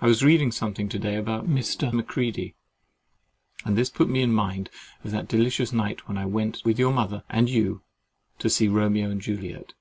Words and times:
I 0.00 0.06
was 0.06 0.22
reading 0.22 0.52
something 0.52 0.86
about 0.94 1.48
Mr. 1.48 1.92
Macready 1.92 2.30
to 2.42 2.48
day, 2.52 2.54
and 3.64 3.76
this 3.76 3.90
put 3.90 4.08
me 4.08 4.22
in 4.22 4.32
mind 4.32 4.70
of 5.02 5.10
that 5.10 5.26
delicious 5.26 5.72
night, 5.72 6.06
when 6.06 6.16
I 6.16 6.26
went 6.26 6.62
with 6.64 6.78
your 6.78 6.92
mother 6.92 7.24
and 7.28 7.50
you 7.50 7.82
to 8.38 8.48
see 8.48 8.68
Romeo 8.68 9.10
and 9.10 9.20
Juliet. 9.20 9.72